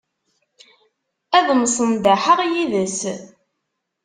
Ad 1.37 1.47
msenḍaḥeɣ 1.61 2.39
yid-s. 2.53 2.99